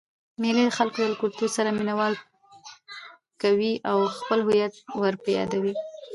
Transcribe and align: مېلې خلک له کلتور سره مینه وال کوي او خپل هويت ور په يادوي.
مېلې 0.41 0.65
خلک 0.77 0.95
له 1.11 1.15
کلتور 1.21 1.49
سره 1.57 1.69
مینه 1.77 1.93
وال 1.99 2.13
کوي 3.41 3.73
او 3.89 3.97
خپل 4.17 4.39
هويت 4.47 4.73
ور 5.01 5.13
په 5.23 5.29
يادوي. 5.37 5.73